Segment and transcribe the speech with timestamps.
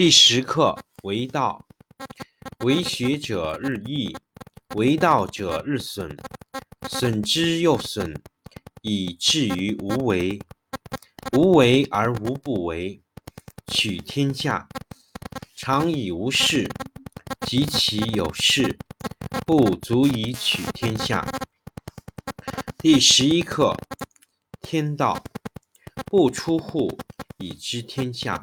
[0.00, 1.66] 第十课为道，
[2.64, 4.16] 为学者日益，
[4.74, 6.18] 为道者日损，
[6.88, 8.16] 损之又损，
[8.80, 10.40] 以至于无为。
[11.36, 13.02] 无为而无不为，
[13.66, 14.66] 取天下
[15.54, 16.66] 常以无事，
[17.46, 18.78] 及其有事，
[19.44, 21.30] 不足以取天下。
[22.78, 23.76] 第十一课
[24.62, 25.22] 天道，
[26.06, 26.98] 不出户，
[27.36, 28.42] 以知天下。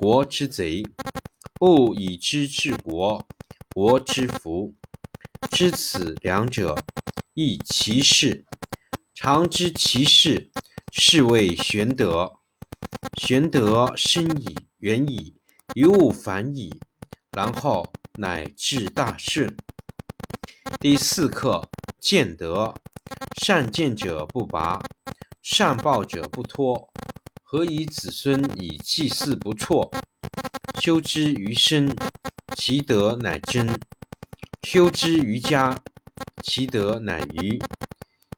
[0.00, 0.82] 国之贼，
[1.56, 3.22] 不以知治国，
[3.74, 4.74] 国之福。
[5.50, 6.74] 知此两者，
[7.34, 8.46] 亦其事。
[9.12, 10.50] 常知其事，
[10.90, 12.32] 是谓玄德。
[13.18, 15.36] 玄德深矣，远矣，
[15.74, 16.80] 于物反矣，
[17.32, 19.54] 然后乃至大顺。
[20.80, 21.68] 第四课
[22.00, 22.74] 见德。
[23.42, 24.80] 善见者不拔，
[25.42, 26.90] 善抱者不脱。
[27.52, 29.90] 何以子孙以祭祀不辍？
[30.80, 31.92] 修之于身，
[32.54, 33.66] 其德乃真；
[34.62, 35.76] 修之于家，
[36.44, 37.60] 其德乃余；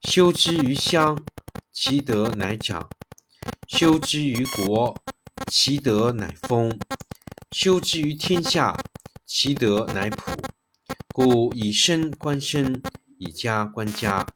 [0.08, 1.22] 修之于乡，
[1.70, 2.88] 其德乃长；
[3.68, 4.96] 修之于国，
[5.46, 6.70] 其德乃丰；
[7.50, 8.74] 修之于天下，
[9.26, 10.32] 其德乃普。
[11.12, 12.82] 故以身观身，
[13.18, 14.26] 以家观家，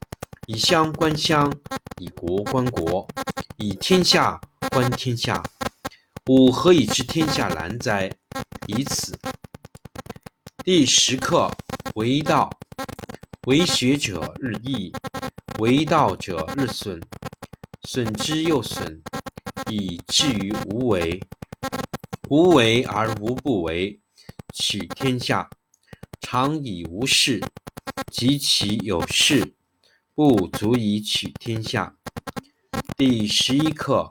[0.46, 1.50] 以乡观乡，
[1.96, 3.08] 以国观国，
[3.56, 4.38] 以天下。
[4.76, 5.42] 观天下，
[6.26, 8.14] 吾何以知天下难哉？
[8.66, 9.18] 以此。
[10.66, 11.50] 第十课
[11.94, 12.50] 为道，
[13.46, 14.92] 为学者日益，
[15.60, 17.00] 为道者日损，
[17.88, 19.00] 损之又损，
[19.70, 21.18] 以至于无为。
[22.28, 23.98] 无为而无不为，
[24.52, 25.48] 取天下
[26.20, 27.42] 常以无事，
[28.12, 29.54] 及其有事，
[30.14, 31.96] 不足以取天下。
[32.94, 34.10] 第十一课。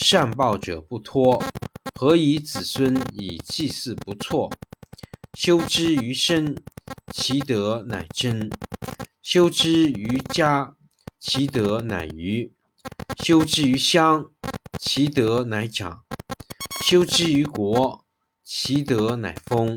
[0.00, 1.42] 善抱者不脱，
[1.94, 4.50] 何以子孙以祭祀不辍？
[5.34, 6.56] 修之于身，
[7.12, 8.50] 其德乃真；
[9.22, 10.76] 修之于家，
[11.18, 12.52] 其德乃余；
[13.22, 14.30] 修之于乡，
[14.78, 16.04] 其德乃长；
[16.84, 18.04] 修之于国，
[18.42, 19.76] 其德乃丰；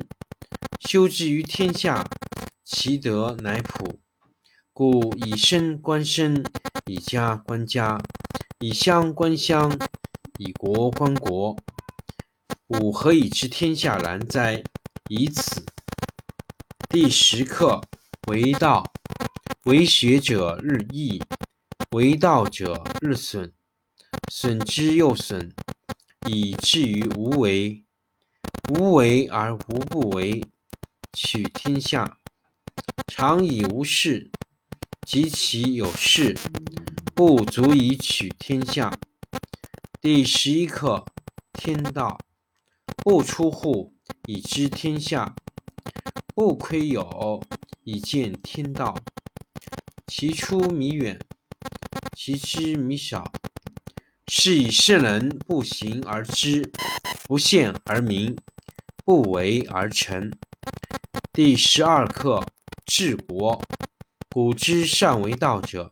[0.80, 2.08] 修之于天下，
[2.64, 4.00] 其德乃普。
[4.72, 6.46] 故以身观身，
[6.86, 8.02] 以家观家，
[8.60, 9.78] 以乡观乡。
[10.38, 11.58] 以国观国，
[12.68, 14.64] 吾何以知天下然哉？
[15.10, 15.66] 以此。
[16.90, 17.82] 第十课
[18.28, 18.90] 为道，
[19.64, 21.22] 为学者日益，
[21.92, 23.52] 为道者日损，
[24.32, 25.54] 损之又损，
[26.30, 27.84] 以至于无为。
[28.70, 30.46] 无为而无不为，
[31.12, 32.18] 取天下
[33.08, 34.32] 常以无事，
[35.06, 36.38] 及其有事，
[37.20, 38.98] 不足以取天下。
[40.00, 41.04] 第十一课
[41.52, 42.18] 天道，
[42.96, 43.94] 不出户，
[44.26, 45.36] 以知天下；
[46.34, 47.44] 不窥有，
[47.84, 48.98] 以见天道。
[50.08, 51.20] 其出弥远，
[52.16, 53.30] 其知弥少。
[54.30, 56.72] 是以圣人不行而知，
[57.28, 58.34] 不见而明，
[59.04, 60.32] 不为而成。
[61.34, 62.46] 第十二课
[62.86, 63.62] 治国。
[64.30, 65.92] 古之善为道者，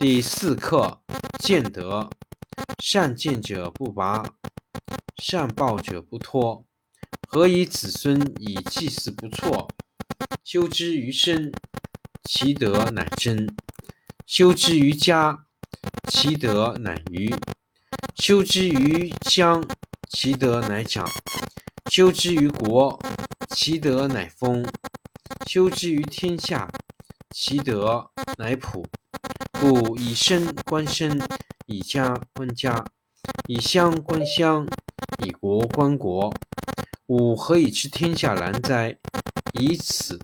[0.00, 1.02] 第四课：
[1.40, 2.08] 见德。
[2.82, 4.24] 善见者不拔，
[5.18, 6.64] 善抱者不脱。
[7.28, 9.68] 何以子孙以祭祀不辍？
[10.42, 11.52] 修之于身，
[12.24, 13.46] 其德乃真；
[14.24, 15.44] 修之于家，
[16.08, 17.30] 其德乃余；
[18.16, 19.62] 修之于乡，
[20.08, 21.04] 其德乃长；
[21.90, 22.98] 修之于国，
[23.50, 24.64] 其德乃丰；
[25.46, 26.66] 修之于天下，
[27.34, 28.86] 其德乃普。
[29.60, 31.20] 故以身观身，
[31.66, 32.82] 以家观家，
[33.46, 34.66] 以乡观乡，
[35.22, 36.34] 以国观国。
[37.08, 38.96] 吾何以知天下然哉？
[39.52, 40.18] 以此。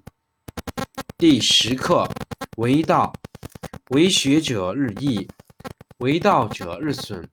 [1.19, 2.09] 第十课：
[2.57, 3.13] 为道，
[3.91, 5.29] 为学者日益，
[5.99, 7.29] 为道者日损，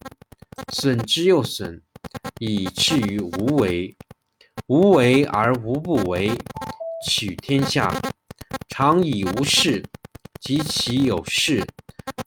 [0.74, 1.82] 损之又损，
[2.42, 3.96] 以至于无为。
[4.68, 6.32] 无为而无不为，
[7.08, 7.94] 取天下
[8.68, 9.86] 常以无事，
[10.42, 11.66] 及其有事，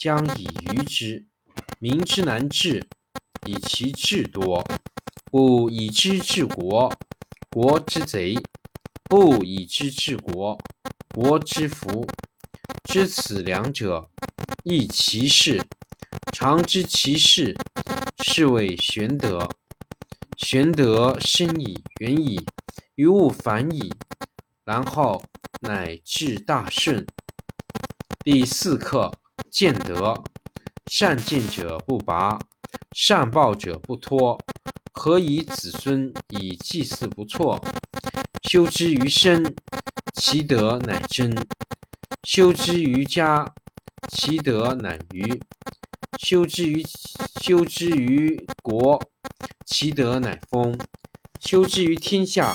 [0.00, 1.26] 将以愚之。
[1.78, 2.88] 民之难治，
[3.46, 4.66] 以其智多。
[5.30, 6.90] 故以知治国。
[7.50, 8.34] 国之贼，
[9.04, 10.58] 不以知治国，
[11.14, 12.08] 国之福。
[12.84, 14.08] 知此两者，
[14.64, 15.62] 亦其事。
[16.32, 17.54] 常知其事，
[18.24, 19.46] 是谓玄德。
[20.38, 22.40] 玄德深矣，远矣，
[22.94, 23.92] 于物反矣，
[24.64, 25.22] 然后
[25.60, 27.06] 乃至大顺。
[28.24, 29.12] 第四课：
[29.48, 30.22] 见德。
[30.90, 32.36] 善见者不拔，
[32.96, 34.36] 善抱者不脱。
[34.92, 37.62] 何以子孙以祭祀不辍？
[38.42, 39.54] 修之于身，
[40.14, 41.30] 其德乃真；
[42.24, 43.54] 修之于家，
[44.08, 45.40] 其德乃余；
[46.18, 46.84] 修之于
[47.40, 49.00] 修之于国，
[49.64, 50.76] 其德乃丰；
[51.38, 52.52] 修之于天下，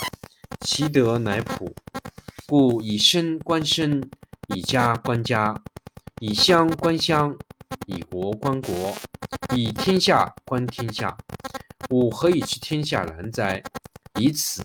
[0.59, 1.73] 其德乃普。
[2.47, 4.07] 故以身观身，
[4.53, 5.63] 以家观家，
[6.21, 7.35] 以乡观乡，
[7.87, 8.95] 以国观国，
[9.53, 11.15] 以天下观天下。
[11.89, 13.61] 吾何以知天下然哉？
[14.17, 14.63] 以此。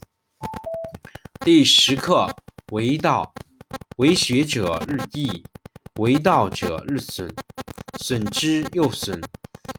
[1.41, 2.33] 第十课：
[2.71, 3.35] 为道，
[3.97, 5.43] 为学者日益，
[5.97, 7.29] 为道者日损，
[7.99, 9.21] 损之又损，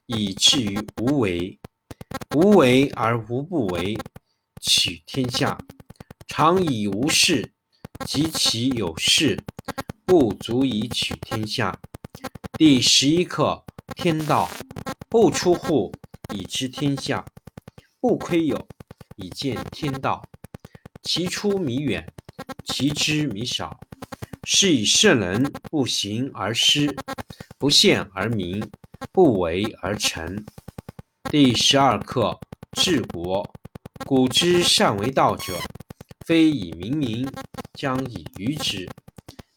[0.08, 1.58] 以至于无为。
[2.36, 3.98] 无为而无不为，
[4.60, 5.58] 取天下
[6.28, 7.54] 常以无事，
[8.06, 9.42] 及其有事，
[10.12, 11.80] 不足以取天下。
[12.60, 13.64] 第十一课：
[13.96, 14.52] 天道，
[15.08, 15.90] 不出户。
[16.36, 17.24] 以知天下，
[18.02, 18.68] 不窥有，
[19.16, 20.22] 以见天道。
[21.02, 22.06] 其出弥远，
[22.66, 23.80] 其知弥少。
[24.44, 26.94] 是以圣人不行而失，
[27.58, 28.70] 不见而明，
[29.14, 30.44] 不为而成。
[31.30, 32.38] 第十二课：
[32.74, 33.50] 治国。
[34.06, 35.58] 古之善为道者，
[36.26, 37.26] 非以明民，
[37.76, 38.90] 将以愚之。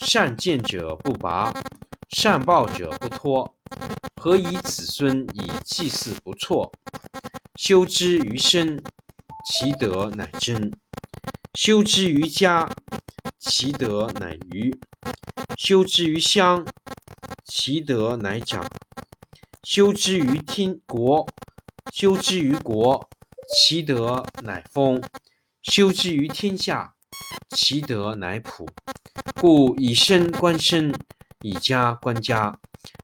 [0.00, 1.52] 善见者不拔，
[2.10, 3.54] 善抱者不脱。
[4.20, 6.70] 何以子孙以祭祀不辍？
[7.56, 8.82] 修之于身，
[9.44, 10.70] 其德乃真；
[11.54, 12.68] 修之于家，
[13.38, 14.72] 其德乃余；
[15.56, 16.66] 修之于乡，
[17.44, 18.64] 其德乃长；
[19.62, 21.28] 修之于天国，
[21.92, 23.08] 修之于国，
[23.54, 25.00] 其德乃丰；
[25.62, 26.94] 修之于天下，
[27.50, 28.66] 其德乃普。
[29.42, 30.94] 故以身观身，
[31.40, 32.56] 以家观家。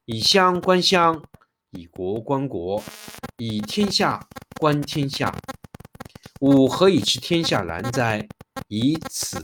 [0.04, 1.20] 以乡观乡，
[1.72, 2.80] 以国观国，
[3.38, 4.24] 以天下
[4.60, 5.34] 观天下。
[6.38, 8.24] 吾何以知天下然哉？
[8.68, 9.42] 以此。